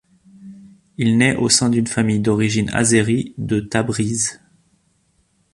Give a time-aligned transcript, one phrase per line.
[0.97, 4.39] Il naît au sein d'une famille d'origine azérie de Tabriz.